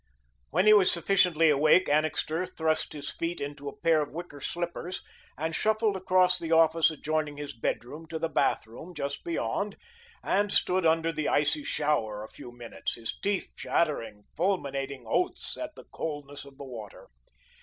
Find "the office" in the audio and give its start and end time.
6.39-6.89